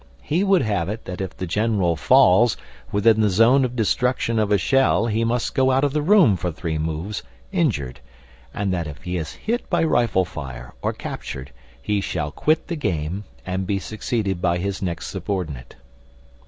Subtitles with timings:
[0.23, 2.57] He would have it that if the General falls
[2.91, 6.35] within the zone of destruction of a shell he must go out of the room
[6.37, 7.99] for three moves (injured);
[8.51, 12.75] and that if he is hit by rifle fire or captured he shall quit the
[12.75, 15.75] game, and be succeeded by his next subordinate.